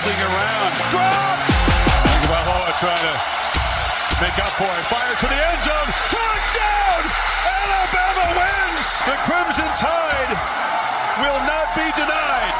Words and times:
bouncing 0.00 0.20
around. 0.22 0.72
Dropped! 0.90 1.52
Tagovailoa 2.24 2.72
trying 2.80 3.04
to 3.04 3.14
make 4.20 4.38
up 4.38 4.48
for 4.56 4.64
it. 4.64 4.86
Fires 4.86 5.20
to 5.20 5.26
the 5.26 5.34
end 5.34 5.60
zone. 5.60 5.92
Touchdown! 6.08 7.02
Alabama 7.44 8.32
wins! 8.40 8.86
The 9.04 9.16
Crimson 9.28 9.68
Tide 9.76 10.32
will 11.20 11.40
not 11.44 11.76
be 11.76 11.84
denied. 12.00 12.54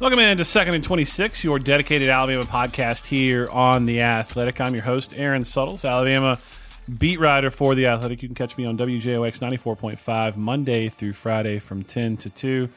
Welcome 0.00 0.18
into 0.18 0.44
Second 0.44 0.74
and 0.74 0.82
26, 0.82 1.44
your 1.44 1.60
dedicated 1.60 2.08
Alabama 2.08 2.44
podcast 2.44 3.06
here 3.06 3.48
on 3.50 3.86
The 3.86 4.00
Athletic. 4.00 4.60
I'm 4.60 4.74
your 4.74 4.84
host, 4.84 5.14
Aaron 5.16 5.44
Suttles, 5.44 5.84
Alabama 5.84 6.40
beat 6.88 7.20
writer 7.20 7.50
for 7.50 7.74
The 7.74 7.86
Athletic. 7.86 8.22
You 8.22 8.28
can 8.28 8.34
catch 8.34 8.56
me 8.56 8.64
on 8.64 8.78
WJOX 8.78 9.38
94.5 9.38 10.36
Monday 10.36 10.88
through 10.88 11.12
Friday 11.12 11.58
from 11.58 11.84
10 11.84 12.16
to 12.18 12.30
2. 12.30 12.68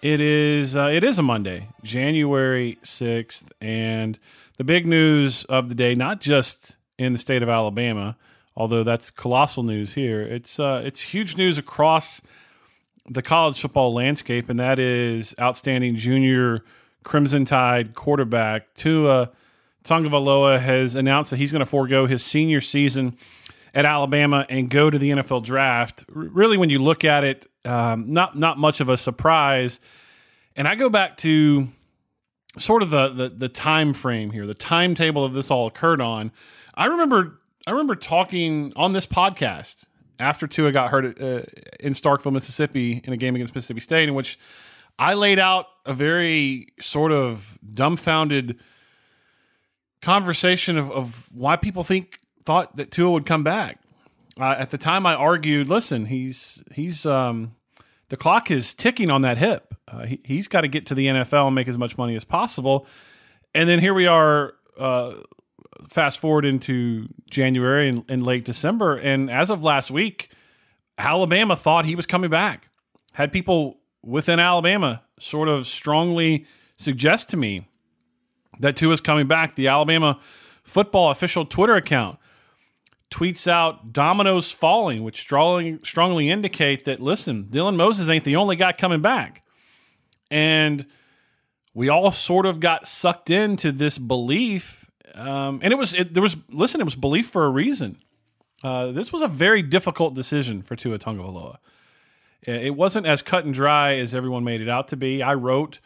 It 0.00 0.20
is 0.20 0.76
uh, 0.76 0.90
it 0.92 1.02
is 1.02 1.18
a 1.18 1.22
Monday, 1.22 1.68
January 1.82 2.78
6th, 2.84 3.50
and 3.60 4.18
the 4.56 4.64
big 4.64 4.86
news 4.86 5.44
of 5.44 5.68
the 5.68 5.74
day, 5.74 5.94
not 5.94 6.20
just 6.20 6.76
in 6.98 7.12
the 7.12 7.18
state 7.18 7.42
of 7.42 7.48
Alabama, 7.48 8.16
although 8.56 8.84
that's 8.84 9.10
colossal 9.10 9.64
news 9.64 9.94
here. 9.94 10.22
It's 10.22 10.60
uh, 10.60 10.82
it's 10.84 11.00
huge 11.00 11.36
news 11.36 11.58
across– 11.58 12.20
the 13.10 13.22
college 13.22 13.60
football 13.60 13.92
landscape, 13.92 14.48
and 14.48 14.60
that 14.60 14.78
is 14.78 15.34
outstanding 15.40 15.96
junior 15.96 16.64
Crimson 17.04 17.44
Tide 17.44 17.94
quarterback 17.94 18.74
Tua 18.74 19.30
Tagovailoa 19.84 20.60
has 20.60 20.94
announced 20.96 21.30
that 21.30 21.38
he's 21.38 21.52
going 21.52 21.60
to 21.60 21.66
forego 21.66 22.06
his 22.06 22.22
senior 22.22 22.60
season 22.60 23.16
at 23.78 23.86
Alabama 23.86 24.44
and 24.48 24.68
go 24.68 24.90
to 24.90 24.98
the 24.98 25.10
NFL 25.10 25.44
draft. 25.44 26.04
Really, 26.08 26.58
when 26.58 26.68
you 26.68 26.82
look 26.82 27.04
at 27.04 27.22
it, 27.22 27.46
um, 27.64 28.12
not 28.12 28.36
not 28.36 28.58
much 28.58 28.80
of 28.80 28.88
a 28.88 28.96
surprise. 28.96 29.78
And 30.56 30.66
I 30.66 30.74
go 30.74 30.90
back 30.90 31.16
to 31.18 31.68
sort 32.58 32.82
of 32.82 32.90
the, 32.90 33.08
the 33.10 33.28
the 33.28 33.48
time 33.48 33.92
frame 33.92 34.32
here, 34.32 34.46
the 34.46 34.54
timetable 34.54 35.24
of 35.24 35.32
this 35.32 35.48
all 35.48 35.68
occurred 35.68 36.00
on. 36.00 36.32
I 36.74 36.86
remember 36.86 37.38
I 37.68 37.70
remember 37.70 37.94
talking 37.94 38.72
on 38.74 38.94
this 38.94 39.06
podcast 39.06 39.84
after 40.18 40.48
Tua 40.48 40.72
got 40.72 40.90
hurt 40.90 41.04
uh, 41.22 41.42
in 41.78 41.92
Starkville, 41.92 42.32
Mississippi, 42.32 43.00
in 43.04 43.12
a 43.12 43.16
game 43.16 43.36
against 43.36 43.54
Mississippi 43.54 43.78
State, 43.78 44.08
in 44.08 44.16
which 44.16 44.40
I 44.98 45.14
laid 45.14 45.38
out 45.38 45.66
a 45.86 45.94
very 45.94 46.66
sort 46.80 47.12
of 47.12 47.56
dumbfounded 47.72 48.58
conversation 50.02 50.76
of, 50.76 50.90
of 50.90 51.28
why 51.32 51.54
people 51.54 51.84
think 51.84 52.18
thought 52.48 52.76
that 52.76 52.90
Tua 52.90 53.10
would 53.10 53.26
come 53.26 53.44
back. 53.44 53.78
Uh, 54.40 54.54
at 54.58 54.70
the 54.70 54.78
time, 54.78 55.04
I 55.04 55.14
argued, 55.14 55.68
listen, 55.68 56.06
he's 56.06 56.64
he's 56.72 57.04
um, 57.04 57.56
the 58.08 58.16
clock 58.16 58.50
is 58.50 58.72
ticking 58.72 59.10
on 59.10 59.20
that 59.20 59.36
hip. 59.36 59.74
Uh, 59.86 60.06
he, 60.06 60.20
he's 60.24 60.48
got 60.48 60.62
to 60.62 60.68
get 60.68 60.86
to 60.86 60.94
the 60.94 61.08
NFL 61.08 61.48
and 61.48 61.54
make 61.54 61.68
as 61.68 61.76
much 61.76 61.98
money 61.98 62.16
as 62.16 62.24
possible. 62.24 62.86
And 63.54 63.68
then 63.68 63.80
here 63.80 63.92
we 63.92 64.06
are, 64.06 64.54
uh, 64.78 65.16
fast 65.90 66.20
forward 66.20 66.46
into 66.46 67.08
January 67.28 67.90
and, 68.08 68.22
late 68.22 68.46
December, 68.46 68.96
and 68.96 69.30
as 69.30 69.50
of 69.50 69.62
last 69.62 69.90
week, 69.90 70.30
Alabama 70.96 71.54
thought 71.54 71.84
he 71.84 71.94
was 71.94 72.06
coming 72.06 72.30
back. 72.30 72.70
Had 73.12 73.30
people 73.30 73.78
within 74.02 74.40
Alabama 74.40 75.02
sort 75.18 75.48
of 75.48 75.66
strongly 75.66 76.46
suggest 76.78 77.28
to 77.28 77.36
me 77.36 77.68
that 78.58 78.74
Tua 78.74 78.94
is 78.94 79.02
coming 79.02 79.26
back. 79.26 79.54
The 79.54 79.68
Alabama 79.68 80.18
football 80.62 81.10
official 81.10 81.44
Twitter 81.44 81.74
account 81.74 82.18
tweets 83.10 83.48
out 83.48 83.92
dominoes 83.92 84.52
falling, 84.52 85.02
which 85.02 85.20
strongly 85.20 85.78
strongly 85.84 86.30
indicate 86.30 86.84
that 86.84 87.00
listen, 87.00 87.44
Dylan 87.44 87.76
Moses 87.76 88.08
ain't 88.08 88.24
the 88.24 88.36
only 88.36 88.56
guy 88.56 88.72
coming 88.72 89.00
back, 89.00 89.42
and 90.30 90.86
we 91.74 91.88
all 91.88 92.12
sort 92.12 92.46
of 92.46 92.60
got 92.60 92.88
sucked 92.88 93.30
into 93.30 93.72
this 93.72 93.98
belief 93.98 94.88
um, 95.18 95.60
and 95.62 95.72
it 95.72 95.76
was 95.76 95.94
it, 95.94 96.12
there 96.14 96.22
was 96.22 96.36
listen, 96.48 96.80
it 96.80 96.84
was 96.84 96.94
belief 96.94 97.28
for 97.28 97.44
a 97.44 97.50
reason. 97.50 97.98
Uh, 98.62 98.92
this 98.92 99.12
was 99.12 99.22
a 99.22 99.28
very 99.28 99.62
difficult 99.62 100.14
decision 100.14 100.62
for 100.62 100.76
Tua 100.76 100.98
Tagovailoa. 100.98 101.56
It 102.42 102.74
wasn't 102.74 103.06
as 103.06 103.20
cut 103.20 103.44
and 103.44 103.52
dry 103.52 103.96
as 103.96 104.14
everyone 104.14 104.44
made 104.44 104.60
it 104.60 104.68
out 104.68 104.88
to 104.88 104.96
be. 104.96 105.22
I 105.22 105.34
wrote 105.34 105.80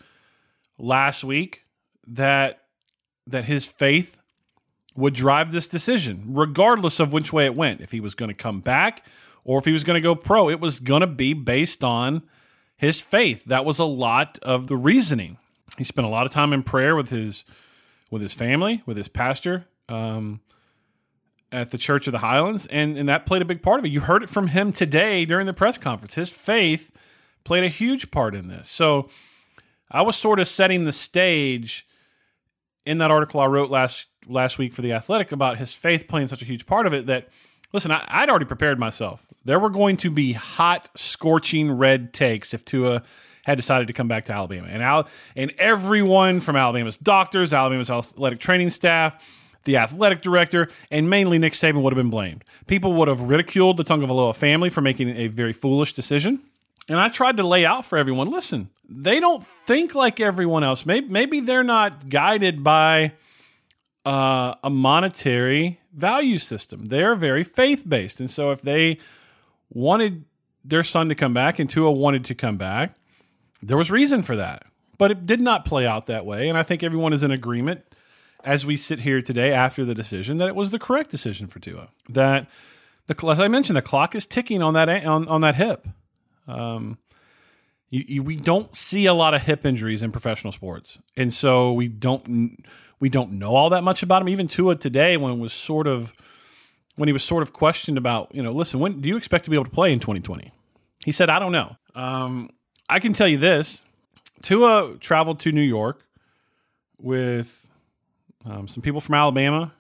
last 0.79 1.25
week 1.25 1.65
that 2.07 2.61
that 3.27 3.45
his 3.45 3.67
faith 3.67 4.19
would 4.95 5.15
drive 5.15 5.53
this 5.53 5.69
decision, 5.69 6.25
regardless 6.29 7.01
of 7.01 7.13
which 7.13 7.33
way 7.33 7.47
it 7.47 7.55
went. 7.55 7.81
If 7.81 7.93
he 7.93 8.01
was 8.01 8.15
going 8.15 8.29
to 8.29 8.35
come 8.35 8.61
back 8.61 9.05
or 9.45 9.59
if 9.59 9.65
he 9.65 9.73
was 9.73 9.85
going 9.85 9.97
to 9.97 10.01
go 10.01 10.15
pro, 10.15 10.49
it 10.49 10.61
was 10.61 10.81
going 10.81 11.01
to 11.01 11.07
be 11.07 11.33
based 11.33 11.83
on 11.83 12.23
his 12.77 13.01
faith. 13.01 13.45
That 13.45 13.65
was 13.65 13.79
a 13.79 13.85
lot 13.85 14.39
of 14.43 14.67
the 14.67 14.77
reasoning. 14.77 15.39
He 15.79 15.85
spent 15.85 16.07
a 16.07 16.11
lot 16.11 16.27
of 16.27 16.33
time 16.33 16.53
in 16.53 16.63
prayer 16.63 16.95
with 16.95 17.09
his 17.11 17.45
with 18.11 18.21
his 18.21 18.35
family, 18.35 18.83
with 18.85 18.99
his 18.99 19.09
pastor 19.09 19.67
um, 19.89 20.41
at 21.51 21.71
the 21.71 21.79
Church 21.79 22.07
of 22.07 22.13
the 22.13 22.19
Highlands, 22.19 22.67
and 22.67 22.99
and 22.99 23.09
that 23.09 23.25
played 23.25 23.41
a 23.41 23.47
big 23.47 23.63
part 23.63 23.79
of 23.79 23.87
it. 23.87 23.89
You 23.89 24.01
heard 24.01 24.23
it 24.23 24.29
from 24.29 24.49
him 24.49 24.73
today 24.73 25.25
during 25.25 25.47
the 25.47 25.55
press 25.55 25.79
conference. 25.79 26.15
His 26.15 26.29
faith 26.29 26.91
played 27.45 27.65
a 27.65 27.69
huge 27.69 28.11
part 28.11 28.35
in 28.35 28.49
this. 28.49 28.71
So 28.71 29.09
I 29.91 30.03
was 30.03 30.17
sort 30.17 30.39
of 30.39 30.49
setting 30.49 30.85
the 30.85 30.93
stage 30.93 31.87
in 32.85 32.99
that 32.99 33.11
article 33.11 33.41
I 33.41 33.47
wrote 33.47 33.71
last 33.71 34.07
last 34.27 34.59
week 34.59 34.73
for 34.73 34.83
the 34.83 34.93
Athletic 34.93 35.33
about 35.33 35.59
his 35.59 35.75
faith 35.75 36.09
playing 36.09 36.29
such 36.29 36.43
a 36.43 36.45
huge 36.45 36.67
part 36.67 36.87
of 36.87 36.93
it 36.93 37.07
that 37.07 37.29
listen, 37.73 37.91
I, 37.91 38.21
would 38.21 38.31
already 38.31 38.45
prepared 38.45 38.79
myself. 38.79 39.27
There 39.45 39.59
were 39.59 39.71
going 39.71 39.97
to 39.99 40.11
be 40.11 40.33
hot, 40.33 40.91
scorching 40.95 41.71
red 41.71 42.13
takes 42.13 42.55
if 42.55 42.65
Tua 42.65 43.03
had 43.45 43.57
decided 43.57 43.89
to 43.89 43.93
come 43.93 44.09
back 44.09 44.27
to 44.27 44.33
Alabama. 44.33 44.69
And 44.71 44.83
Al- 44.83 45.09
and 45.35 45.53
everyone 45.59 46.41
from 46.41 46.57
Alabama's 46.57 46.97
doctors, 46.97 47.53
Alabama's 47.53 47.91
athletic 47.91 48.39
training 48.39 48.71
staff, 48.71 49.41
the 49.65 49.79
athletic 49.79 50.23
director, 50.23 50.69
and 50.91 51.11
mainly 51.11 51.39
Nick 51.39 51.55
Saban 51.55 51.83
would 51.83 51.93
have 51.93 52.03
been 52.03 52.11
blamed. 52.11 52.45
People 52.67 52.93
would 52.95 53.09
have 53.09 53.21
ridiculed 53.21 53.77
the 53.77 53.85
Tagovailoa 53.85 54.35
family 54.35 54.71
for 54.71 54.81
making 54.81 55.17
a 55.17 55.29
very 55.29 55.53
foolish 55.53 55.93
decision. 55.93 56.41
And 56.89 56.99
I 56.99 57.09
tried 57.09 57.37
to 57.37 57.47
lay 57.47 57.65
out 57.65 57.87
for 57.87 57.97
everyone 57.97 58.31
listen, 58.31 58.71
they 58.89 59.21
don't 59.21 59.45
think 59.45 59.95
like 59.95 60.21
everyone 60.21 60.65
else. 60.65 60.85
Maybe, 60.85 61.09
maybe 61.09 61.41
they're 61.41 61.63
not 61.63 62.09
guided 62.09 62.65
by 62.65 63.13
uh, 64.05 64.55
a 64.63 64.71
monetary 64.71 65.81
value 65.95 66.39
system. 66.39 66.87
They're 66.87 67.15
very 67.15 67.45
faith 67.45 67.85
based. 67.89 68.21
And 68.21 68.31
so 68.31 68.51
if 68.51 68.63
they 68.63 68.99
wanted 69.71 70.25
their 70.65 70.83
son 70.83 71.09
to 71.09 71.15
come 71.15 71.35
back 71.35 71.59
and 71.59 71.69
Tua 71.69 71.91
wanted 71.91 72.25
to 72.27 72.35
come 72.35 72.57
back, 72.57 72.97
there 73.63 73.77
was 73.77 73.91
reason 73.91 74.23
for 74.23 74.37
that, 74.37 74.65
but 74.99 75.11
it 75.11 75.27
did 75.27 75.41
not 75.41 75.65
play 75.65 75.87
out 75.87 76.07
that 76.07 76.27
way. 76.27 76.49
And 76.49 76.59
I 76.59 76.63
think 76.63 76.83
everyone 76.83 77.13
is 77.13 77.23
in 77.23 77.31
agreement 77.31 77.83
as 78.45 78.67
we 78.67 78.77
sit 78.77 79.01
here 79.01 79.23
today 79.23 79.53
after 79.53 79.85
the 79.85 79.95
decision 79.95 80.39
that 80.39 80.49
it 80.49 80.57
was 80.57 80.73
the 80.73 80.79
correct 80.79 81.11
decision 81.11 81.47
for 81.47 81.61
Tua. 81.61 81.89
That 82.09 82.49
the 83.07 83.29
as 83.29 83.41
I 83.41 83.49
mentioned, 83.49 83.77
the 83.77 83.83
clock 83.83 84.15
is 84.15 84.27
ticking 84.27 84.63
on 84.63 84.75
that 84.75 84.89
on, 85.07 85.29
on 85.29 85.41
that 85.43 85.55
hip. 85.55 85.87
Um, 86.49 86.99
you, 87.91 88.05
you, 88.09 88.23
we 88.23 88.37
don't 88.37 88.75
see 88.75 89.07
a 89.07 89.15
lot 89.15 89.35
of 89.35 89.43
hip 89.43 89.67
injuries 89.67 90.03
in 90.03 90.11
professional 90.13 90.53
sports, 90.53 90.99
and 91.17 91.33
so 91.33 91.73
we 91.73 91.89
don't 91.89 92.59
we 93.03 93.09
don't 93.09 93.33
know 93.33 93.57
all 93.57 93.71
that 93.71 93.83
much 93.83 94.05
about 94.05 94.23
him. 94.23 94.29
Even 94.29 94.47
Tua 94.47 94.77
today, 94.77 95.17
when 95.17 95.41
was 95.41 95.53
sort 95.53 95.89
of 95.89 96.15
when 96.95 97.09
he 97.09 97.13
was 97.13 97.25
sort 97.25 97.43
of 97.43 97.53
questioned 97.53 97.99
about, 97.99 98.33
you 98.33 98.41
know, 98.41 98.53
listen, 98.53 98.79
when 98.79 99.01
do 99.01 99.09
you 99.09 99.17
expect 99.17 99.43
to 99.43 99.51
be 99.51 99.57
able 99.57 99.65
to 99.65 99.73
play 99.73 99.93
in 99.93 99.99
2020? 99.99 100.53
He 101.05 101.11
said, 101.11 101.29
I 101.29 101.41
don't 101.41 101.51
know. 101.51 101.77
Um, 101.97 102.51
I 102.89 103.01
can 103.01 103.13
tell 103.13 103.27
you 103.27 103.39
this: 103.39 103.85
Tua 104.41 104.99
traveled 105.01 105.41
to 105.41 105.51
New 105.51 105.63
York 105.63 106.07
with 106.97 107.69
um, 108.45 108.69
some 108.69 108.85
people 108.85 109.01
from 109.01 109.17
Alabama, 109.17 109.73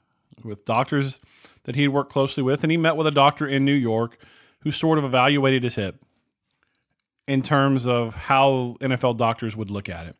with 0.42 0.64
doctors 0.64 1.20
that 1.62 1.76
he 1.76 1.82
had 1.82 1.92
worked 1.92 2.10
closely 2.10 2.42
with, 2.42 2.64
and 2.64 2.72
he 2.72 2.76
met 2.76 2.96
with 2.96 3.06
a 3.06 3.12
doctor 3.12 3.46
in 3.46 3.64
New 3.64 3.72
York 3.72 4.18
who 4.62 4.72
sort 4.72 4.98
of 4.98 5.04
evaluated 5.04 5.62
his 5.62 5.76
hip 5.76 6.02
in 7.28 7.40
terms 7.40 7.86
of 7.86 8.16
how 8.16 8.76
NFL 8.80 9.16
doctors 9.16 9.54
would 9.54 9.70
look 9.70 9.88
at 9.88 10.08
it. 10.08 10.16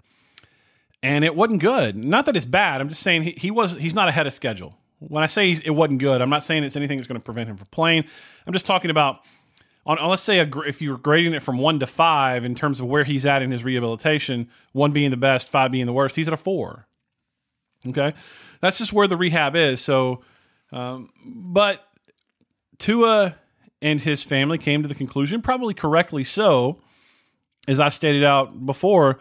And 1.03 1.25
it 1.25 1.35
wasn't 1.35 1.61
good. 1.61 1.97
Not 1.97 2.27
that 2.27 2.37
it's 2.37 2.45
bad. 2.45 2.81
I'm 2.81 2.89
just 2.89 3.03
saying 3.03 3.23
he, 3.25 3.31
he 3.33 3.51
was 3.51 3.75
he's 3.75 3.95
not 3.95 4.09
ahead 4.09 4.27
of 4.27 4.33
schedule. 4.33 4.79
When 5.01 5.25
I 5.25 5.27
say 5.27 5.51
it 5.51 5.71
wasn't 5.71 5.99
good, 5.99 6.23
I'm 6.23 6.31
not 6.31 6.45
saying 6.45 6.63
it's 6.63 6.77
anything 6.77 6.99
that's 6.99 7.09
going 7.09 7.21
to 7.21 7.25
prevent 7.25 7.51
him 7.51 7.57
from 7.57 7.67
playing. 7.73 8.05
I'm 8.47 8.53
just 8.53 8.67
talking 8.67 8.91
about 8.91 9.25
on, 9.85 9.99
on 9.99 10.11
let's 10.11 10.23
say 10.23 10.39
a, 10.39 10.49
if 10.61 10.81
you 10.81 10.93
were 10.93 10.99
grading 10.99 11.35
it 11.35 11.43
from 11.43 11.59
one 11.59 11.81
to 11.81 11.87
five 11.87 12.45
in 12.45 12.55
terms 12.55 12.79
of 12.81 12.87
where 12.87 13.05
he's 13.05 13.27
at 13.27 13.43
in 13.43 13.51
his 13.51 13.65
rehabilitation, 13.65 14.49
one 14.73 14.93
being 14.93 15.11
the 15.11 15.17
best, 15.17 15.49
five 15.49 15.73
being 15.73 15.87
the 15.87 15.93
worst, 15.93 16.15
he's 16.15 16.29
at 16.29 16.35
a 16.35 16.37
four. 16.37 16.87
Okay, 17.89 18.15
that's 18.61 18.79
just 18.79 18.93
where 18.93 19.09
the 19.09 19.17
rehab 19.17 19.57
is. 19.57 19.81
So, 19.81 20.23
um, 20.71 21.11
but 21.25 21.85
Tua 22.79 23.35
and 23.81 24.01
his 24.01 24.23
family 24.23 24.59
came 24.59 24.83
to 24.83 24.89
the 24.89 24.95
conclusion, 24.95 25.43
probably 25.43 25.75
correctly 25.75 26.23
so, 26.23 26.81
as 27.67 27.81
I 27.81 27.89
stated 27.89 28.23
out 28.23 28.65
before. 28.65 29.19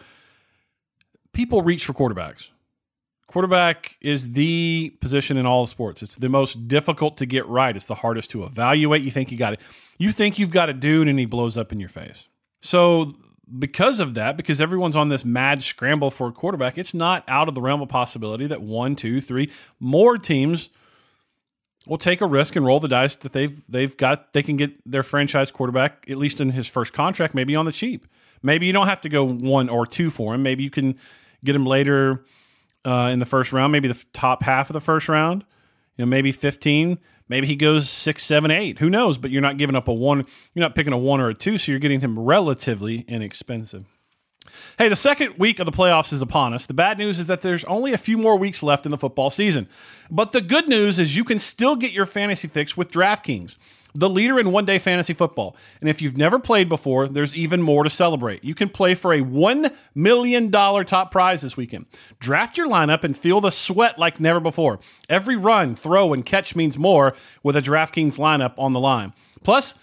People 1.32 1.62
reach 1.62 1.84
for 1.84 1.92
quarterbacks. 1.92 2.48
Quarterback 3.26 3.96
is 4.02 4.32
the 4.32 4.94
position 5.00 5.38
in 5.38 5.46
all 5.46 5.62
of 5.62 5.68
sports. 5.70 6.02
It's 6.02 6.16
the 6.16 6.28
most 6.28 6.68
difficult 6.68 7.16
to 7.16 7.26
get 7.26 7.46
right. 7.46 7.74
It's 7.74 7.86
the 7.86 7.94
hardest 7.94 8.30
to 8.32 8.44
evaluate. 8.44 9.02
You 9.02 9.10
think 9.10 9.32
you 9.32 9.38
got 9.38 9.54
it. 9.54 9.60
You 9.96 10.12
think 10.12 10.38
you've 10.38 10.50
got 10.50 10.68
a 10.68 10.74
dude 10.74 11.08
and 11.08 11.18
he 11.18 11.24
blows 11.24 11.56
up 11.56 11.72
in 11.72 11.80
your 11.80 11.88
face. 11.88 12.28
So 12.60 13.14
because 13.58 14.00
of 14.00 14.14
that, 14.14 14.36
because 14.36 14.60
everyone's 14.60 14.96
on 14.96 15.08
this 15.08 15.24
mad 15.24 15.62
scramble 15.62 16.10
for 16.10 16.28
a 16.28 16.32
quarterback, 16.32 16.76
it's 16.76 16.92
not 16.92 17.24
out 17.26 17.48
of 17.48 17.54
the 17.54 17.62
realm 17.62 17.80
of 17.80 17.88
possibility 17.88 18.46
that 18.46 18.60
one, 18.60 18.96
two, 18.96 19.20
three 19.20 19.50
more 19.80 20.18
teams 20.18 20.68
will 21.86 21.98
take 21.98 22.20
a 22.20 22.26
risk 22.26 22.54
and 22.54 22.64
roll 22.64 22.80
the 22.80 22.88
dice 22.88 23.16
that 23.16 23.32
they've 23.32 23.62
they've 23.68 23.96
got 23.96 24.32
they 24.32 24.42
can 24.42 24.56
get 24.56 24.72
their 24.90 25.02
franchise 25.02 25.50
quarterback 25.50 26.06
at 26.08 26.16
least 26.16 26.40
in 26.40 26.50
his 26.50 26.68
first 26.68 26.92
contract 26.92 27.34
maybe 27.34 27.56
on 27.56 27.64
the 27.64 27.72
cheap. 27.72 28.06
Maybe 28.42 28.66
you 28.66 28.72
don't 28.72 28.88
have 28.88 29.00
to 29.02 29.08
go 29.08 29.24
one 29.24 29.68
or 29.68 29.86
two 29.86 30.10
for 30.10 30.34
him. 30.34 30.42
Maybe 30.42 30.62
you 30.62 30.70
can 30.70 30.98
get 31.44 31.56
him 31.56 31.66
later 31.66 32.24
uh, 32.84 33.10
in 33.12 33.18
the 33.18 33.26
first 33.26 33.52
round, 33.52 33.72
maybe 33.72 33.88
the 33.88 34.04
top 34.12 34.42
half 34.42 34.70
of 34.70 34.74
the 34.74 34.80
first 34.80 35.08
round. 35.08 35.44
You 35.96 36.04
know, 36.04 36.08
maybe 36.08 36.32
fifteen. 36.32 36.98
Maybe 37.28 37.46
he 37.46 37.56
goes 37.56 37.88
six, 37.88 38.24
seven, 38.24 38.50
eight. 38.50 38.78
Who 38.78 38.90
knows? 38.90 39.16
But 39.16 39.30
you're 39.30 39.42
not 39.42 39.56
giving 39.56 39.76
up 39.76 39.88
a 39.88 39.92
one. 39.92 40.26
You're 40.54 40.62
not 40.62 40.74
picking 40.74 40.92
a 40.92 40.98
one 40.98 41.20
or 41.20 41.28
a 41.28 41.34
two, 41.34 41.56
so 41.56 41.72
you're 41.72 41.78
getting 41.78 42.00
him 42.00 42.18
relatively 42.18 43.04
inexpensive. 43.08 43.86
Hey, 44.78 44.88
the 44.88 44.96
second 44.96 45.38
week 45.38 45.58
of 45.58 45.66
the 45.66 45.72
playoffs 45.72 46.12
is 46.12 46.22
upon 46.22 46.54
us. 46.54 46.66
The 46.66 46.74
bad 46.74 46.98
news 46.98 47.18
is 47.18 47.26
that 47.26 47.42
there's 47.42 47.64
only 47.64 47.92
a 47.92 47.98
few 47.98 48.18
more 48.18 48.36
weeks 48.36 48.62
left 48.62 48.86
in 48.86 48.90
the 48.90 48.98
football 48.98 49.30
season. 49.30 49.68
But 50.10 50.32
the 50.32 50.40
good 50.40 50.68
news 50.68 50.98
is 50.98 51.16
you 51.16 51.24
can 51.24 51.38
still 51.38 51.76
get 51.76 51.92
your 51.92 52.06
fantasy 52.06 52.48
fix 52.48 52.76
with 52.76 52.90
DraftKings 52.90 53.56
the 53.94 54.08
leader 54.08 54.38
in 54.38 54.52
one 54.52 54.64
day 54.64 54.78
fantasy 54.78 55.12
football. 55.12 55.56
And 55.80 55.88
if 55.88 56.00
you've 56.00 56.16
never 56.16 56.38
played 56.38 56.68
before, 56.68 57.08
there's 57.08 57.36
even 57.36 57.62
more 57.62 57.84
to 57.84 57.90
celebrate. 57.90 58.44
You 58.44 58.54
can 58.54 58.68
play 58.68 58.94
for 58.94 59.12
a 59.12 59.20
$1 59.20 59.74
million 59.94 60.50
top 60.50 61.10
prize 61.10 61.42
this 61.42 61.56
weekend. 61.56 61.86
Draft 62.18 62.56
your 62.56 62.68
lineup 62.68 63.04
and 63.04 63.16
feel 63.16 63.40
the 63.40 63.50
sweat 63.50 63.98
like 63.98 64.20
never 64.20 64.40
before. 64.40 64.80
Every 65.08 65.36
run, 65.36 65.74
throw, 65.74 66.12
and 66.12 66.24
catch 66.24 66.56
means 66.56 66.78
more 66.78 67.14
with 67.42 67.56
a 67.56 67.62
DraftKings 67.62 68.18
lineup 68.18 68.54
on 68.56 68.72
the 68.72 68.80
line. 68.80 69.12
Plus, 69.44 69.74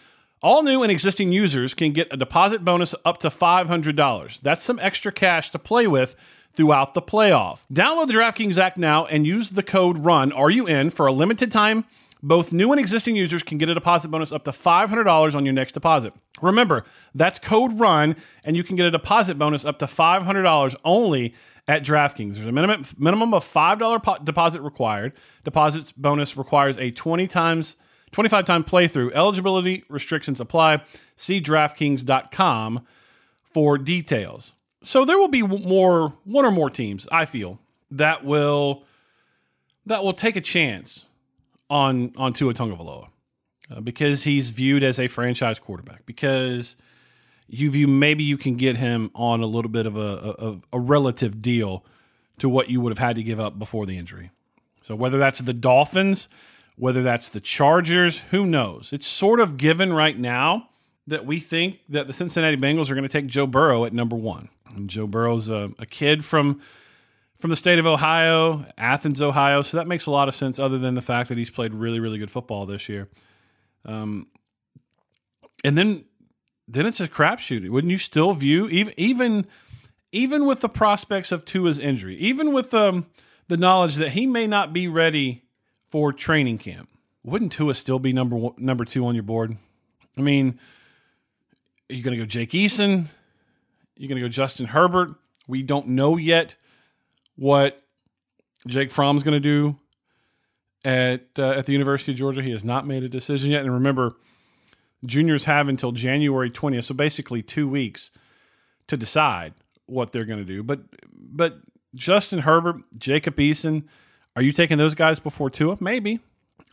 all 0.41 0.63
new 0.63 0.83
and 0.83 0.91
existing 0.91 1.31
users 1.31 1.73
can 1.73 1.91
get 1.91 2.11
a 2.11 2.17
deposit 2.17 2.63
bonus 2.63 2.95
up 3.05 3.19
to 3.19 3.29
$500. 3.29 4.41
That's 4.41 4.63
some 4.63 4.79
extra 4.79 5.11
cash 5.11 5.49
to 5.51 5.59
play 5.59 5.87
with 5.87 6.15
throughout 6.53 6.93
the 6.93 7.01
playoff. 7.01 7.61
Download 7.71 8.07
the 8.07 8.13
DraftKings 8.13 8.57
app 8.57 8.77
now 8.77 9.05
and 9.05 9.25
use 9.25 9.51
the 9.51 9.63
code 9.63 9.99
RUN, 9.99 10.31
R 10.31 10.49
U 10.49 10.67
N, 10.67 10.89
for 10.89 11.07
a 11.07 11.11
limited 11.11 11.51
time 11.51 11.85
both 12.21 12.51
new 12.51 12.71
and 12.71 12.79
existing 12.79 13.15
users 13.15 13.43
can 13.43 13.57
get 13.57 13.69
a 13.69 13.73
deposit 13.73 14.09
bonus 14.09 14.31
up 14.31 14.43
to 14.43 14.51
$500 14.51 15.35
on 15.35 15.45
your 15.45 15.53
next 15.53 15.71
deposit. 15.71 16.13
Remember, 16.41 16.83
that's 17.15 17.39
code 17.39 17.79
RUN, 17.79 18.15
and 18.43 18.57
you 18.57 18.63
can 18.63 18.75
get 18.75 18.85
a 18.85 18.91
deposit 18.91 19.37
bonus 19.37 19.63
up 19.63 19.79
to 19.79 19.85
$500 19.85 20.75
only 20.83 21.33
at 21.67 21.83
DraftKings. 21.83 22.35
There's 22.35 22.45
a 22.45 22.51
minimum, 22.51 22.83
minimum 22.97 23.33
of 23.33 23.45
$5 23.45 24.03
po- 24.03 24.17
deposit 24.23 24.61
required. 24.61 25.13
Deposits 25.43 25.91
bonus 25.91 26.35
requires 26.35 26.77
a 26.77 26.91
20 26.91 27.27
times 27.27 27.77
25 28.11 28.45
time 28.45 28.63
playthrough. 28.63 29.11
Eligibility 29.13 29.83
restrictions 29.89 30.39
apply. 30.39 30.81
See 31.15 31.41
DraftKings.com 31.41 32.85
for 33.43 33.77
details. 33.77 34.53
So 34.81 35.05
there 35.05 35.17
will 35.17 35.27
be 35.27 35.41
more 35.41 36.13
one 36.23 36.45
or 36.45 36.51
more 36.51 36.69
teams, 36.69 37.07
I 37.11 37.25
feel, 37.25 37.59
that 37.91 38.23
will 38.23 38.83
that 39.85 40.03
will 40.03 40.13
take 40.13 40.35
a 40.35 40.41
chance 40.41 41.05
on 41.69 42.13
on 42.15 42.33
Tua 42.33 42.53
Tagovailoa 42.53 43.09
uh, 43.71 43.81
because 43.81 44.23
he's 44.23 44.51
viewed 44.51 44.83
as 44.83 44.99
a 44.99 45.07
franchise 45.07 45.59
quarterback. 45.59 46.05
Because 46.05 46.75
you 47.47 47.71
view 47.71 47.87
maybe 47.87 48.23
you 48.23 48.37
can 48.37 48.55
get 48.55 48.77
him 48.77 49.11
on 49.15 49.41
a 49.41 49.45
little 49.45 49.71
bit 49.71 49.85
of 49.85 49.97
a, 49.97 50.35
a, 50.71 50.77
a 50.77 50.79
relative 50.79 51.41
deal 51.41 51.83
to 52.37 52.47
what 52.47 52.69
you 52.69 52.79
would 52.79 52.91
have 52.91 52.99
had 52.99 53.15
to 53.15 53.23
give 53.23 53.39
up 53.39 53.59
before 53.59 53.85
the 53.85 53.97
injury. 53.97 54.31
So 54.81 54.95
whether 54.95 55.17
that's 55.17 55.39
the 55.39 55.53
Dolphins, 55.53 56.29
whether 56.79 57.03
that's 57.03 57.27
the 57.27 57.41
Chargers, 57.41 58.21
who 58.31 58.45
knows? 58.45 58.93
It's 58.93 59.05
sort 59.05 59.41
of 59.41 59.57
given 59.57 59.91
right 59.91 60.17
now 60.17 60.69
that 61.07 61.25
we 61.25 61.39
think 61.39 61.81
that 61.89 62.07
the 62.07 62.13
Cincinnati 62.13 62.55
Bengals 62.55 62.89
are 62.89 62.95
going 62.95 63.07
to 63.07 63.11
take 63.11 63.27
Joe 63.27 63.45
Burrow 63.45 63.83
at 63.83 63.91
number 63.91 64.15
one. 64.15 64.47
And 64.73 64.89
Joe 64.89 65.05
Burrow's 65.05 65.49
a, 65.49 65.71
a 65.77 65.85
kid 65.85 66.23
from 66.23 66.61
from 67.37 67.49
the 67.49 67.55
state 67.55 67.79
of 67.79 67.85
Ohio, 67.85 68.65
Athens, 68.77 69.21
Ohio. 69.21 69.61
So 69.61 69.77
that 69.77 69.87
makes 69.87 70.05
a 70.05 70.11
lot 70.11 70.27
of 70.27 70.35
sense, 70.35 70.59
other 70.59 70.77
than 70.77 70.95
the 70.95 71.01
fact 71.01 71.29
that 71.29 71.37
he's 71.37 71.49
played 71.49 71.73
really, 71.73 71.99
really 71.99 72.17
good 72.17 72.29
football 72.29 72.65
this 72.65 72.89
year. 72.89 73.07
Um, 73.85 74.27
and 75.63 75.77
then, 75.77 76.03
then 76.67 76.85
it's 76.85 76.99
a 76.99 77.07
crapshoot. 77.07 77.67
Wouldn't 77.69 77.91
you 77.91 77.97
still 77.97 78.33
view 78.33 78.67
even 78.69 78.93
even 78.95 79.45
even 80.11 80.45
with 80.45 80.61
the 80.61 80.69
prospects 80.69 81.31
of 81.33 81.43
Tua's 81.43 81.77
injury, 81.77 82.15
even 82.17 82.53
with 82.53 82.73
um, 82.73 83.07
the 83.49 83.57
knowledge 83.57 83.95
that 83.95 84.11
he 84.11 84.25
may 84.25 84.47
not 84.47 84.71
be 84.71 84.87
ready 84.87 85.43
for 85.89 86.13
training 86.13 86.57
camp? 86.57 86.89
Wouldn't 87.23 87.51
Tua 87.51 87.73
still 87.73 87.99
be 87.99 88.13
number 88.13 88.35
one, 88.35 88.53
number 88.57 88.85
two 88.85 89.05
on 89.05 89.15
your 89.15 89.23
board? 89.23 89.57
I 90.17 90.21
mean, 90.21 90.59
are 91.89 91.93
you 91.93 92.03
going 92.03 92.17
to 92.17 92.23
go 92.23 92.27
Jake 92.27 92.51
Eason? 92.51 93.07
You're 93.97 94.07
going 94.07 94.21
to 94.21 94.27
go 94.27 94.29
Justin 94.29 94.67
Herbert? 94.67 95.09
We 95.47 95.63
don't 95.63 95.89
know 95.89 96.17
yet 96.17 96.55
what 97.35 97.83
Jake 98.67 98.91
Fromm's 98.91 99.23
going 99.23 99.33
to 99.33 99.39
do 99.39 99.77
at 100.85 101.27
uh, 101.37 101.51
at 101.51 101.65
the 101.65 101.73
University 101.73 102.11
of 102.11 102.17
Georgia. 102.17 102.41
He 102.41 102.51
has 102.51 102.63
not 102.63 102.85
made 102.87 103.03
a 103.03 103.09
decision 103.09 103.51
yet. 103.51 103.63
And 103.63 103.73
remember, 103.73 104.13
juniors 105.05 105.45
have 105.45 105.67
until 105.67 105.91
January 105.91 106.49
20th, 106.49 106.85
so 106.85 106.93
basically 106.93 107.41
two 107.41 107.67
weeks 107.67 108.11
to 108.87 108.97
decide 108.97 109.53
what 109.85 110.11
they're 110.11 110.25
going 110.25 110.39
to 110.39 110.45
do. 110.45 110.63
But 110.63 110.81
but 111.11 111.57
Justin 111.95 112.39
Herbert, 112.39 112.77
Jacob 112.97 113.35
Eason, 113.37 113.85
are 114.35 114.41
you 114.41 114.51
taking 114.51 114.77
those 114.77 114.95
guys 114.95 115.19
before 115.19 115.49
Tua? 115.49 115.77
Maybe. 115.79 116.19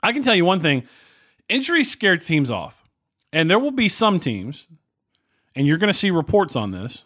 I 0.03 0.13
can 0.13 0.23
tell 0.23 0.35
you 0.35 0.45
one 0.45 0.61
thing: 0.61 0.85
injuries 1.49 1.91
scare 1.91 2.17
teams 2.17 2.51
off, 2.51 2.85
and 3.33 3.51
there 3.51 3.59
will 3.59 3.71
be 3.71 3.89
some 3.89 4.21
teams, 4.21 4.69
and 5.55 5.67
you're 5.67 5.79
going 5.79 5.93
to 5.93 5.99
see 5.99 6.11
reports 6.11 6.57
on 6.57 6.71
this 6.71 7.05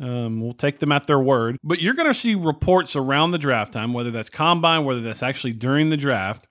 um, 0.00 0.40
we'll 0.40 0.52
take 0.52 0.78
them 0.78 0.92
at 0.92 1.06
their 1.06 1.20
word. 1.20 1.58
But 1.62 1.80
you're 1.80 1.94
going 1.94 2.08
to 2.08 2.18
see 2.18 2.34
reports 2.34 2.96
around 2.96 3.30
the 3.30 3.38
draft 3.38 3.72
time, 3.72 3.92
whether 3.92 4.10
that's 4.10 4.30
combine, 4.30 4.84
whether 4.84 5.00
that's 5.00 5.22
actually 5.22 5.52
during 5.52 5.90
the 5.90 5.96
draft, 5.96 6.46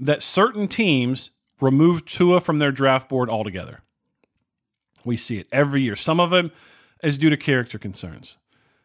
that 0.00 0.22
certain 0.22 0.68
teams 0.68 1.30
remove 1.60 2.04
Tua 2.04 2.40
from 2.40 2.58
their 2.58 2.72
draft 2.72 3.08
board 3.08 3.28
altogether. 3.28 3.80
We 5.04 5.16
see 5.16 5.38
it 5.38 5.48
every 5.52 5.82
year. 5.82 5.96
Some 5.96 6.20
of 6.20 6.30
them 6.30 6.52
is 7.02 7.18
due 7.18 7.30
to 7.30 7.36
character 7.36 7.78
concerns. 7.78 8.38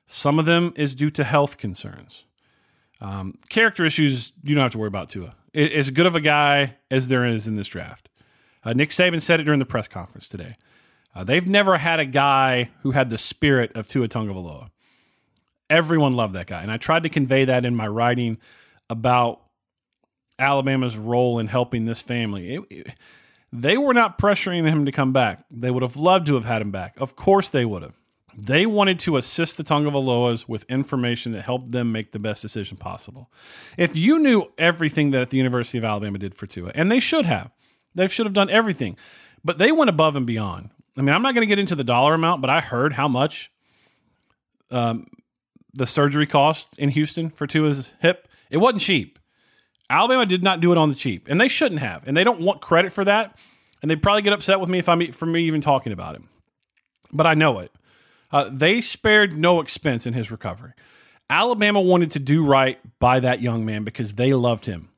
Some 0.07 0.39
of 0.39 0.45
them 0.45 0.73
is 0.75 0.95
due 0.95 1.11
to 1.11 1.23
health 1.23 1.57
concerns. 1.57 2.25
Um, 3.01 3.35
character 3.49 3.85
issues, 3.85 4.33
you 4.43 4.55
don't 4.55 4.63
have 4.63 4.71
to 4.73 4.77
worry 4.77 4.87
about 4.87 5.09
Tua. 5.09 5.35
as 5.53 5.89
good 5.89 6.05
of 6.05 6.15
a 6.15 6.21
guy 6.21 6.75
as 6.91 7.07
there 7.07 7.25
is 7.25 7.47
in 7.47 7.55
this 7.55 7.67
draft. 7.67 8.09
Uh, 8.63 8.73
Nick 8.73 8.89
Saban 8.89 9.21
said 9.21 9.39
it 9.39 9.43
during 9.43 9.59
the 9.59 9.65
press 9.65 9.87
conference 9.87 10.27
today. 10.27 10.55
Uh, 11.15 11.23
they've 11.23 11.47
never 11.47 11.77
had 11.77 11.99
a 11.99 12.05
guy 12.05 12.69
who 12.81 12.91
had 12.91 13.09
the 13.09 13.17
spirit 13.17 13.75
of 13.75 13.87
Tua 13.87 14.07
Tagovailoa. 14.07 14.69
Everyone 15.69 16.13
loved 16.13 16.33
that 16.35 16.47
guy, 16.47 16.61
and 16.61 16.71
I 16.71 16.77
tried 16.77 17.03
to 17.03 17.09
convey 17.09 17.45
that 17.45 17.65
in 17.65 17.75
my 17.75 17.87
writing 17.87 18.37
about 18.89 19.41
Alabama's 20.37 20.97
role 20.97 21.39
in 21.39 21.47
helping 21.47 21.85
this 21.85 22.01
family. 22.01 22.55
It, 22.55 22.61
it, 22.69 22.87
they 23.51 23.77
were 23.77 23.93
not 23.93 24.17
pressuring 24.17 24.67
him 24.67 24.85
to 24.85 24.91
come 24.91 25.11
back. 25.11 25.43
They 25.49 25.71
would 25.71 25.83
have 25.83 25.95
loved 25.95 26.27
to 26.27 26.35
have 26.35 26.45
had 26.45 26.61
him 26.61 26.71
back. 26.71 26.99
Of 26.99 27.15
course, 27.15 27.49
they 27.49 27.65
would 27.65 27.81
have. 27.83 27.98
They 28.37 28.65
wanted 28.65 28.99
to 28.99 29.17
assist 29.17 29.57
the 29.57 29.63
Tagovailoas 29.63 30.47
with 30.47 30.63
information 30.69 31.31
that 31.33 31.43
helped 31.43 31.71
them 31.71 31.91
make 31.91 32.11
the 32.11 32.19
best 32.19 32.41
decision 32.41 32.77
possible. 32.77 33.29
If 33.77 33.97
you 33.97 34.19
knew 34.19 34.51
everything 34.57 35.11
that 35.11 35.29
the 35.29 35.37
University 35.37 35.77
of 35.77 35.83
Alabama 35.83 36.17
did 36.17 36.35
for 36.35 36.47
Tua, 36.47 36.71
and 36.75 36.91
they 36.91 36.99
should 36.99 37.25
have, 37.25 37.51
they 37.95 38.07
should 38.07 38.25
have 38.25 38.33
done 38.33 38.49
everything, 38.49 38.97
but 39.43 39.57
they 39.57 39.71
went 39.71 39.89
above 39.89 40.15
and 40.15 40.25
beyond. 40.25 40.69
I 40.97 41.01
mean, 41.01 41.15
I'm 41.15 41.21
not 41.21 41.33
going 41.33 41.47
to 41.47 41.49
get 41.49 41.59
into 41.59 41.75
the 41.75 41.83
dollar 41.83 42.13
amount, 42.13 42.41
but 42.41 42.49
I 42.49 42.59
heard 42.59 42.93
how 42.93 43.07
much 43.07 43.51
um, 44.71 45.07
the 45.73 45.87
surgery 45.87 46.27
cost 46.27 46.77
in 46.77 46.89
Houston 46.89 47.29
for 47.29 47.47
Tua's 47.47 47.93
hip. 48.01 48.27
It 48.49 48.57
wasn't 48.57 48.81
cheap. 48.81 49.19
Alabama 49.89 50.25
did 50.25 50.43
not 50.43 50.59
do 50.59 50.71
it 50.71 50.77
on 50.77 50.89
the 50.89 50.95
cheap, 50.95 51.27
and 51.27 51.41
they 51.41 51.47
shouldn't 51.47 51.81
have, 51.81 52.07
and 52.07 52.15
they 52.15 52.23
don't 52.23 52.41
want 52.41 52.61
credit 52.61 52.91
for 52.91 53.03
that. 53.05 53.37
And 53.81 53.89
they'd 53.89 54.01
probably 54.01 54.21
get 54.21 54.33
upset 54.33 54.59
with 54.59 54.69
me 54.69 54.79
if 54.79 54.89
I'm 54.89 55.11
for 55.13 55.25
me 55.25 55.43
even 55.43 55.61
talking 55.61 55.93
about 55.93 56.15
it. 56.15 56.21
But 57.11 57.25
I 57.25 57.33
know 57.33 57.59
it. 57.59 57.71
Uh, 58.31 58.49
they 58.51 58.81
spared 58.81 59.37
no 59.37 59.59
expense 59.61 60.05
in 60.05 60.13
his 60.13 60.31
recovery. 60.31 60.73
Alabama 61.29 61.81
wanted 61.81 62.11
to 62.11 62.19
do 62.19 62.45
right 62.45 62.79
by 62.99 63.19
that 63.19 63.41
young 63.41 63.65
man 63.65 63.83
because 63.83 64.13
they 64.13 64.33
loved 64.33 64.65
him. 64.65 64.89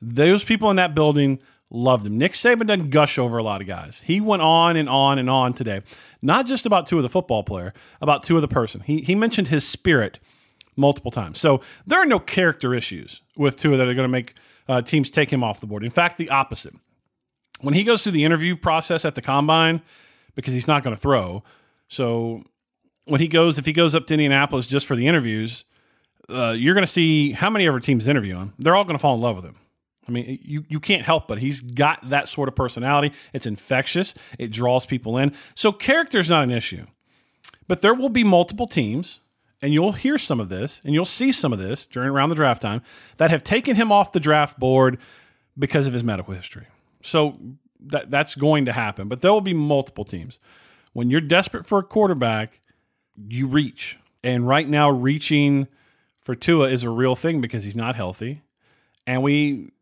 Those 0.00 0.42
people 0.42 0.70
in 0.70 0.76
that 0.76 0.94
building 0.94 1.40
Loved 1.74 2.04
him. 2.04 2.18
Nick 2.18 2.34
Saban 2.34 2.66
doesn't 2.66 2.90
gush 2.90 3.18
over 3.18 3.38
a 3.38 3.42
lot 3.42 3.62
of 3.62 3.66
guys. 3.66 4.02
He 4.04 4.20
went 4.20 4.42
on 4.42 4.76
and 4.76 4.90
on 4.90 5.18
and 5.18 5.30
on 5.30 5.54
today, 5.54 5.80
not 6.20 6.46
just 6.46 6.66
about 6.66 6.86
Tua 6.86 7.00
the 7.00 7.08
football 7.08 7.42
player, 7.42 7.72
about 8.02 8.24
Tua 8.24 8.42
the 8.42 8.48
person. 8.48 8.82
He 8.82 9.00
he 9.00 9.14
mentioned 9.14 9.48
his 9.48 9.66
spirit 9.66 10.18
multiple 10.76 11.10
times. 11.10 11.40
So 11.40 11.62
there 11.86 11.98
are 11.98 12.04
no 12.04 12.18
character 12.18 12.74
issues 12.74 13.22
with 13.38 13.56
Tua 13.56 13.78
that 13.78 13.88
are 13.88 13.94
going 13.94 14.04
to 14.04 14.12
make 14.12 14.34
uh, 14.68 14.82
teams 14.82 15.08
take 15.08 15.32
him 15.32 15.42
off 15.42 15.60
the 15.60 15.66
board. 15.66 15.82
In 15.82 15.90
fact, 15.90 16.18
the 16.18 16.28
opposite. 16.28 16.74
When 17.62 17.72
he 17.72 17.84
goes 17.84 18.02
through 18.02 18.12
the 18.12 18.24
interview 18.24 18.54
process 18.54 19.06
at 19.06 19.14
the 19.14 19.22
combine, 19.22 19.80
because 20.34 20.52
he's 20.52 20.68
not 20.68 20.84
going 20.84 20.94
to 20.94 21.00
throw, 21.00 21.42
so 21.88 22.44
when 23.06 23.20
he 23.20 23.28
goes, 23.28 23.58
if 23.58 23.66
he 23.66 23.72
goes 23.72 23.94
up 23.94 24.06
to 24.06 24.14
Indianapolis 24.14 24.66
just 24.66 24.86
for 24.86 24.96
the 24.96 25.06
interviews, 25.06 25.64
uh, 26.30 26.50
you're 26.50 26.74
going 26.74 26.86
to 26.86 26.92
see 26.92 27.32
how 27.32 27.50
many 27.50 27.66
ever 27.66 27.80
teams 27.80 28.06
interview 28.06 28.36
him. 28.36 28.54
They're 28.58 28.76
all 28.76 28.84
going 28.84 28.96
to 28.96 29.02
fall 29.02 29.14
in 29.14 29.20
love 29.20 29.36
with 29.36 29.44
him. 29.44 29.56
I 30.08 30.10
mean, 30.10 30.38
you, 30.42 30.64
you 30.68 30.80
can't 30.80 31.02
help 31.02 31.28
but 31.28 31.38
he's 31.38 31.60
got 31.60 32.10
that 32.10 32.28
sort 32.28 32.48
of 32.48 32.56
personality. 32.56 33.14
It's 33.32 33.46
infectious. 33.46 34.14
It 34.38 34.50
draws 34.50 34.84
people 34.86 35.16
in. 35.16 35.32
So 35.54 35.72
character 35.72 36.18
is 36.18 36.30
not 36.30 36.42
an 36.42 36.50
issue. 36.50 36.86
But 37.68 37.82
there 37.82 37.94
will 37.94 38.08
be 38.08 38.24
multiple 38.24 38.66
teams, 38.66 39.20
and 39.62 39.72
you'll 39.72 39.92
hear 39.92 40.18
some 40.18 40.40
of 40.40 40.48
this, 40.48 40.80
and 40.84 40.92
you'll 40.92 41.04
see 41.04 41.30
some 41.30 41.52
of 41.52 41.58
this 41.58 41.86
during 41.86 42.08
around 42.10 42.28
the 42.28 42.34
draft 42.34 42.60
time 42.60 42.82
that 43.16 43.30
have 43.30 43.44
taken 43.44 43.76
him 43.76 43.92
off 43.92 44.12
the 44.12 44.20
draft 44.20 44.58
board 44.58 44.98
because 45.58 45.86
of 45.86 45.92
his 45.92 46.02
medical 46.02 46.34
history. 46.34 46.66
So 47.02 47.38
that 47.80 48.10
that's 48.10 48.34
going 48.34 48.64
to 48.66 48.72
happen. 48.72 49.08
But 49.08 49.22
there 49.22 49.32
will 49.32 49.40
be 49.40 49.54
multiple 49.54 50.04
teams. 50.04 50.38
When 50.92 51.08
you're 51.10 51.20
desperate 51.20 51.64
for 51.64 51.78
a 51.78 51.82
quarterback, 51.82 52.60
you 53.16 53.46
reach. 53.46 53.98
And 54.22 54.46
right 54.46 54.68
now, 54.68 54.90
reaching 54.90 55.66
for 56.18 56.34
Tua 56.34 56.68
is 56.68 56.84
a 56.84 56.90
real 56.90 57.16
thing 57.16 57.40
because 57.40 57.64
he's 57.64 57.76
not 57.76 57.96
healthy. 57.96 58.42
And 59.06 59.22
we, 59.22 59.72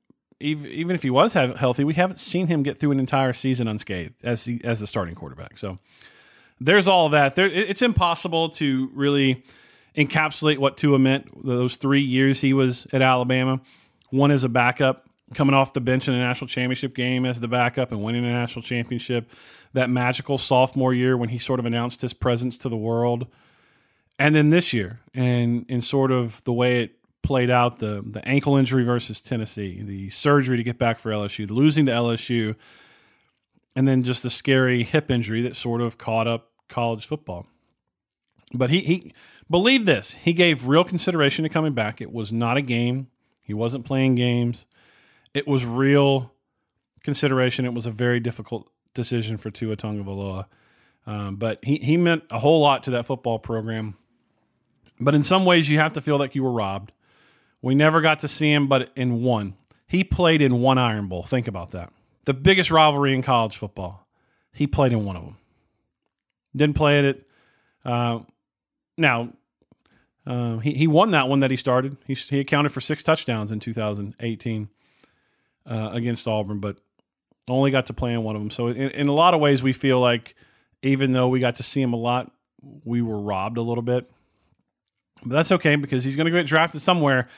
even 0.40 0.94
if 0.94 1.02
he 1.02 1.10
was 1.10 1.34
healthy, 1.34 1.84
we 1.84 1.94
haven't 1.94 2.20
seen 2.20 2.46
him 2.46 2.62
get 2.62 2.78
through 2.78 2.92
an 2.92 3.00
entire 3.00 3.34
season 3.34 3.68
unscathed 3.68 4.24
as 4.24 4.44
he, 4.46 4.60
as 4.64 4.80
the 4.80 4.86
starting 4.86 5.14
quarterback. 5.14 5.58
So 5.58 5.78
there's 6.58 6.88
all 6.88 7.06
of 7.06 7.12
that. 7.12 7.36
There, 7.36 7.46
it's 7.46 7.82
impossible 7.82 8.48
to 8.50 8.90
really 8.94 9.44
encapsulate 9.96 10.58
what 10.58 10.78
Tua 10.78 10.98
meant 10.98 11.44
those 11.44 11.76
three 11.76 12.00
years 12.00 12.40
he 12.40 12.54
was 12.54 12.86
at 12.92 13.02
Alabama. 13.02 13.60
One 14.08 14.30
as 14.30 14.44
a 14.44 14.48
backup, 14.48 15.09
coming 15.34 15.54
off 15.54 15.72
the 15.72 15.80
bench 15.80 16.08
in 16.08 16.14
a 16.14 16.18
national 16.18 16.48
championship 16.48 16.94
game 16.94 17.24
as 17.24 17.40
the 17.40 17.48
backup 17.48 17.92
and 17.92 18.02
winning 18.02 18.24
a 18.24 18.32
national 18.32 18.62
championship. 18.62 19.30
That 19.72 19.88
magical 19.88 20.38
sophomore 20.38 20.92
year 20.92 21.16
when 21.16 21.28
he 21.28 21.38
sort 21.38 21.60
of 21.60 21.66
announced 21.66 22.00
his 22.02 22.12
presence 22.12 22.58
to 22.58 22.68
the 22.68 22.76
world. 22.76 23.26
And 24.18 24.34
then 24.34 24.50
this 24.50 24.72
year, 24.72 25.00
and 25.14 25.64
in 25.68 25.80
sort 25.80 26.10
of 26.10 26.42
the 26.44 26.52
way 26.52 26.82
it 26.82 26.96
played 27.22 27.50
out 27.50 27.78
the 27.78 28.02
the 28.04 28.26
ankle 28.26 28.56
injury 28.56 28.84
versus 28.84 29.22
Tennessee, 29.22 29.82
the 29.82 30.10
surgery 30.10 30.56
to 30.56 30.62
get 30.62 30.78
back 30.78 30.98
for 30.98 31.10
LSU, 31.10 31.46
the 31.46 31.54
losing 31.54 31.86
to 31.86 31.92
LSU, 31.92 32.56
and 33.76 33.86
then 33.86 34.02
just 34.02 34.22
the 34.22 34.30
scary 34.30 34.82
hip 34.82 35.10
injury 35.10 35.42
that 35.42 35.56
sort 35.56 35.80
of 35.80 35.96
caught 35.96 36.26
up 36.26 36.50
college 36.68 37.06
football. 37.06 37.46
But 38.52 38.70
he 38.70 38.80
he 38.80 39.14
believe 39.48 39.86
this, 39.86 40.14
he 40.14 40.32
gave 40.32 40.66
real 40.66 40.84
consideration 40.84 41.44
to 41.44 41.48
coming 41.48 41.72
back. 41.72 42.00
It 42.00 42.12
was 42.12 42.32
not 42.32 42.56
a 42.56 42.62
game. 42.62 43.08
He 43.42 43.54
wasn't 43.54 43.86
playing 43.86 44.16
games. 44.16 44.66
It 45.34 45.46
was 45.46 45.64
real 45.64 46.32
consideration. 47.02 47.64
It 47.64 47.74
was 47.74 47.86
a 47.86 47.90
very 47.90 48.20
difficult 48.20 48.70
decision 48.94 49.36
for 49.36 49.50
Tua 49.50 49.76
Tagovailoa. 49.76 50.46
Um, 51.06 51.36
but 51.36 51.58
he, 51.62 51.76
he 51.76 51.96
meant 51.96 52.24
a 52.30 52.38
whole 52.38 52.60
lot 52.60 52.82
to 52.84 52.90
that 52.92 53.06
football 53.06 53.38
program. 53.38 53.96
But 54.98 55.14
in 55.14 55.22
some 55.22 55.44
ways, 55.44 55.70
you 55.70 55.78
have 55.78 55.94
to 55.94 56.00
feel 56.00 56.18
like 56.18 56.34
you 56.34 56.42
were 56.42 56.52
robbed. 56.52 56.92
We 57.62 57.74
never 57.74 58.00
got 58.00 58.20
to 58.20 58.28
see 58.28 58.52
him, 58.52 58.66
but 58.66 58.90
in 58.96 59.22
one. 59.22 59.54
He 59.86 60.04
played 60.04 60.40
in 60.42 60.60
one 60.60 60.78
Iron 60.78 61.08
Bowl. 61.08 61.22
Think 61.22 61.48
about 61.48 61.72
that. 61.72 61.92
The 62.24 62.34
biggest 62.34 62.70
rivalry 62.70 63.14
in 63.14 63.22
college 63.22 63.56
football. 63.56 64.06
He 64.52 64.66
played 64.66 64.92
in 64.92 65.04
one 65.04 65.16
of 65.16 65.24
them. 65.24 65.36
Didn't 66.54 66.76
play 66.76 66.98
at 66.98 67.04
it. 67.04 67.28
Uh, 67.84 68.20
now, 68.98 69.32
uh, 70.26 70.58
he, 70.58 70.74
he 70.74 70.86
won 70.86 71.12
that 71.12 71.28
one 71.28 71.40
that 71.40 71.50
he 71.50 71.56
started. 71.56 71.96
He, 72.06 72.14
he 72.14 72.40
accounted 72.40 72.72
for 72.72 72.80
six 72.80 73.02
touchdowns 73.02 73.50
in 73.50 73.60
2018 73.60 74.68
uh, 75.70 75.90
against 75.92 76.26
Auburn, 76.28 76.58
but 76.58 76.76
only 77.48 77.70
got 77.70 77.86
to 77.86 77.92
play 77.92 78.12
in 78.12 78.22
one 78.22 78.36
of 78.36 78.42
them. 78.42 78.50
So, 78.50 78.68
in, 78.68 78.90
in 78.90 79.08
a 79.08 79.12
lot 79.12 79.32
of 79.32 79.40
ways, 79.40 79.62
we 79.62 79.72
feel 79.72 80.00
like 80.00 80.34
even 80.82 81.12
though 81.12 81.28
we 81.28 81.40
got 81.40 81.56
to 81.56 81.62
see 81.62 81.80
him 81.80 81.92
a 81.92 81.96
lot, 81.96 82.30
we 82.84 83.00
were 83.00 83.18
robbed 83.18 83.56
a 83.56 83.62
little 83.62 83.82
bit. 83.82 84.10
But 85.22 85.34
that's 85.34 85.52
okay 85.52 85.76
because 85.76 86.04
he's 86.04 86.16
going 86.16 86.26
to 86.26 86.30
get 86.30 86.46
drafted 86.46 86.80
somewhere, 86.80 87.28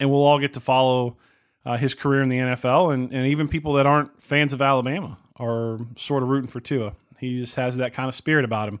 and 0.00 0.10
we'll 0.10 0.22
all 0.22 0.38
get 0.38 0.54
to 0.54 0.60
follow 0.60 1.16
uh, 1.64 1.76
his 1.76 1.94
career 1.94 2.22
in 2.22 2.28
the 2.28 2.38
NFL. 2.38 2.94
And, 2.94 3.12
and 3.12 3.26
even 3.26 3.48
people 3.48 3.74
that 3.74 3.86
aren't 3.86 4.20
fans 4.22 4.52
of 4.52 4.62
Alabama 4.62 5.18
are 5.36 5.78
sort 5.96 6.22
of 6.22 6.28
rooting 6.28 6.48
for 6.48 6.60
Tua. 6.60 6.94
He 7.18 7.40
just 7.40 7.56
has 7.56 7.76
that 7.78 7.92
kind 7.92 8.08
of 8.08 8.14
spirit 8.14 8.44
about 8.44 8.68
him, 8.68 8.80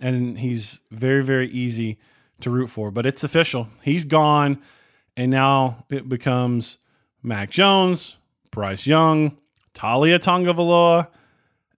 and 0.00 0.38
he's 0.38 0.80
very, 0.90 1.22
very 1.22 1.48
easy 1.50 1.98
to 2.40 2.50
root 2.50 2.68
for. 2.68 2.90
But 2.90 3.06
it's 3.06 3.24
official. 3.24 3.68
He's 3.82 4.04
gone, 4.04 4.62
and 5.16 5.30
now 5.30 5.84
it 5.90 6.08
becomes 6.08 6.78
Mac 7.22 7.50
Jones, 7.50 8.16
Bryce 8.58 8.88
Young, 8.88 9.38
Taulia 9.72 10.18
Tagovailoa, 10.18 11.06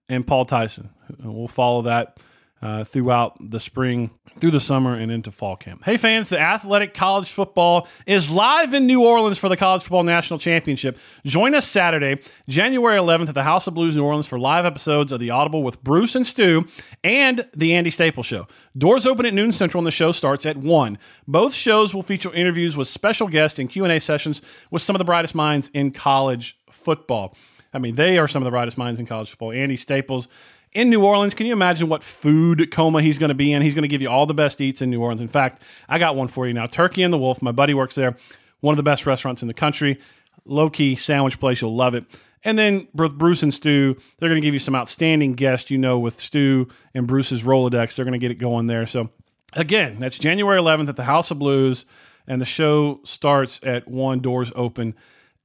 and 0.09 0.25
Paul 0.25 0.45
Tyson. 0.45 0.89
We'll 1.19 1.47
follow 1.47 1.83
that 1.83 2.17
uh, 2.61 2.83
throughout 2.83 3.35
the 3.39 3.59
spring, 3.59 4.11
through 4.39 4.51
the 4.51 4.59
summer, 4.59 4.93
and 4.93 5.11
into 5.11 5.31
fall 5.31 5.55
camp. 5.55 5.83
Hey, 5.83 5.97
fans, 5.97 6.29
the 6.29 6.39
Athletic 6.39 6.93
College 6.93 7.31
Football 7.31 7.87
is 8.05 8.29
live 8.29 8.73
in 8.73 8.85
New 8.85 9.03
Orleans 9.03 9.39
for 9.39 9.49
the 9.49 9.57
College 9.57 9.81
Football 9.81 10.03
National 10.03 10.37
Championship. 10.37 10.99
Join 11.25 11.55
us 11.55 11.67
Saturday, 11.67 12.21
January 12.47 12.99
11th 12.99 13.29
at 13.29 13.35
the 13.35 13.43
House 13.43 13.65
of 13.65 13.73
Blues 13.73 13.95
New 13.95 14.03
Orleans 14.03 14.27
for 14.27 14.37
live 14.37 14.65
episodes 14.65 15.11
of 15.11 15.19
The 15.19 15.31
Audible 15.31 15.63
with 15.63 15.83
Bruce 15.83 16.15
and 16.15 16.25
Stu 16.25 16.65
and 17.03 17.47
The 17.55 17.73
Andy 17.73 17.89
Staples 17.89 18.27
Show. 18.27 18.47
Doors 18.77 19.07
open 19.07 19.25
at 19.25 19.33
noon 19.33 19.51
central 19.51 19.81
and 19.81 19.87
the 19.87 19.91
show 19.91 20.11
starts 20.11 20.45
at 20.45 20.57
1. 20.57 20.97
Both 21.27 21.55
shows 21.55 21.93
will 21.93 22.03
feature 22.03 22.31
interviews 22.31 22.77
with 22.77 22.87
special 22.87 23.27
guests 23.27 23.57
and 23.57 23.69
Q&A 23.69 23.99
sessions 23.99 24.41
with 24.69 24.83
some 24.83 24.95
of 24.95 24.99
the 24.99 25.05
brightest 25.05 25.33
minds 25.33 25.69
in 25.73 25.91
college 25.91 26.59
football. 26.69 27.35
I 27.73 27.79
mean, 27.79 27.95
they 27.95 28.17
are 28.17 28.27
some 28.27 28.41
of 28.41 28.45
the 28.45 28.51
brightest 28.51 28.77
minds 28.77 28.99
in 28.99 29.05
college 29.05 29.29
football. 29.29 29.51
Andy 29.51 29.77
Staples 29.77 30.27
in 30.73 30.89
New 30.89 31.03
Orleans. 31.03 31.33
Can 31.33 31.45
you 31.45 31.53
imagine 31.53 31.89
what 31.89 32.03
food 32.03 32.71
coma 32.71 33.01
he's 33.01 33.17
going 33.17 33.29
to 33.29 33.35
be 33.35 33.51
in? 33.51 33.61
He's 33.61 33.75
going 33.75 33.83
to 33.83 33.87
give 33.87 34.01
you 34.01 34.09
all 34.09 34.25
the 34.25 34.33
best 34.33 34.61
eats 34.61 34.81
in 34.81 34.89
New 34.89 35.01
Orleans. 35.01 35.21
In 35.21 35.27
fact, 35.27 35.61
I 35.89 35.99
got 35.99 36.15
one 36.15 36.27
for 36.27 36.47
you 36.47 36.53
now 36.53 36.65
Turkey 36.65 37.03
and 37.03 37.13
the 37.13 37.17
Wolf. 37.17 37.41
My 37.41 37.51
buddy 37.51 37.73
works 37.73 37.95
there, 37.95 38.15
one 38.61 38.73
of 38.73 38.77
the 38.77 38.83
best 38.83 39.05
restaurants 39.05 39.41
in 39.41 39.47
the 39.47 39.53
country. 39.53 39.99
Low 40.45 40.69
key 40.69 40.95
sandwich 40.95 41.39
place. 41.39 41.61
You'll 41.61 41.75
love 41.75 41.93
it. 41.93 42.05
And 42.43 42.57
then 42.57 42.87
Bruce 42.93 43.43
and 43.43 43.53
Stu, 43.53 43.95
they're 44.17 44.29
going 44.29 44.41
to 44.41 44.45
give 44.45 44.55
you 44.55 44.59
some 44.59 44.75
outstanding 44.75 45.33
guests, 45.33 45.69
you 45.69 45.77
know, 45.77 45.99
with 45.99 46.19
Stu 46.19 46.67
and 46.93 47.05
Bruce's 47.05 47.43
Rolodex. 47.43 47.95
They're 47.95 48.05
going 48.05 48.13
to 48.13 48.19
get 48.19 48.31
it 48.31 48.39
going 48.39 48.65
there. 48.65 48.87
So, 48.87 49.11
again, 49.53 49.99
that's 49.99 50.17
January 50.17 50.59
11th 50.59 50.89
at 50.89 50.95
the 50.95 51.03
House 51.03 51.29
of 51.29 51.37
Blues, 51.37 51.85
and 52.25 52.41
the 52.41 52.45
show 52.45 52.99
starts 53.03 53.59
at 53.61 53.87
1, 53.87 54.21
doors 54.21 54.51
open 54.55 54.95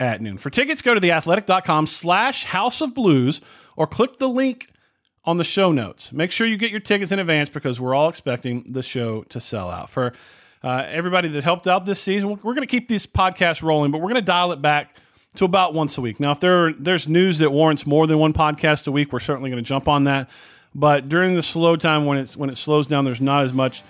at 0.00 0.22
noon. 0.22 0.38
For 0.38 0.48
tickets, 0.48 0.80
go 0.80 0.94
to 0.94 1.00
theathletic.com 1.00 1.86
slash 1.86 2.44
House 2.44 2.80
of 2.80 2.94
Blues 2.94 3.42
or 3.76 3.86
click 3.86 4.18
the 4.18 4.28
link 4.28 4.68
on 5.26 5.36
the 5.36 5.44
show 5.44 5.72
notes. 5.72 6.12
Make 6.12 6.30
sure 6.30 6.46
you 6.46 6.56
get 6.56 6.70
your 6.70 6.80
tickets 6.80 7.12
in 7.12 7.18
advance 7.18 7.50
because 7.50 7.80
we're 7.80 7.94
all 7.94 8.08
expecting 8.08 8.72
the 8.72 8.82
show 8.82 9.22
to 9.24 9.40
sell 9.40 9.70
out. 9.70 9.90
For 9.90 10.12
uh, 10.62 10.84
everybody 10.88 11.28
that 11.28 11.44
helped 11.44 11.66
out 11.66 11.84
this 11.84 12.00
season, 12.00 12.30
we're 12.30 12.54
going 12.54 12.60
to 12.60 12.66
keep 12.66 12.88
these 12.88 13.06
podcasts 13.06 13.62
rolling, 13.62 13.90
but 13.90 13.98
we're 13.98 14.08
going 14.08 14.14
to 14.14 14.22
dial 14.22 14.52
it 14.52 14.62
back 14.62 14.94
to 15.34 15.44
about 15.44 15.74
once 15.74 15.98
a 15.98 16.00
week. 16.00 16.20
Now, 16.20 16.30
if 16.30 16.40
there 16.40 16.72
there's 16.72 17.08
news 17.08 17.38
that 17.38 17.50
warrants 17.50 17.86
more 17.86 18.06
than 18.06 18.18
one 18.18 18.32
podcast 18.32 18.86
a 18.86 18.92
week, 18.92 19.12
we're 19.12 19.20
certainly 19.20 19.50
going 19.50 19.62
to 19.62 19.68
jump 19.68 19.88
on 19.88 20.04
that. 20.04 20.30
But 20.74 21.08
during 21.08 21.34
the 21.34 21.42
slow 21.42 21.76
time 21.76 22.04
when 22.04 22.18
it's 22.18 22.36
when 22.36 22.50
it 22.50 22.56
slows 22.56 22.86
down, 22.86 23.04
there's 23.04 23.20
not 23.20 23.44
as 23.44 23.52
much 23.52 23.82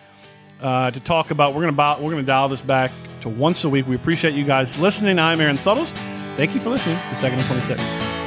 uh, 0.61 0.91
to 0.91 1.01
talk 1.01 1.31
about. 1.31 1.55
We're 1.55 1.71
gonna 1.71 2.03
we're 2.03 2.11
gonna 2.11 2.23
dial 2.23 2.49
this 2.49 2.61
back 2.61 2.91
to 3.23 3.29
once 3.29 3.65
a 3.65 3.69
week. 3.69 3.87
We 3.87 3.97
appreciate 3.97 4.35
you 4.35 4.45
guys 4.45 4.79
listening. 4.79 5.19
I'm 5.19 5.41
Aaron 5.41 5.57
Suttles. 5.57 5.93
Thank 6.37 6.55
you 6.55 6.61
for 6.61 6.71
listening 6.71 6.97
to 6.97 7.17
Second 7.17 7.39
and 7.39 7.47
Twenty 7.47 7.63
Six. 7.63 8.26